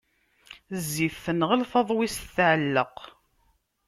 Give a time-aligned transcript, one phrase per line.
[0.83, 2.97] Zzit tenɣel, taḍwist tɛelleq.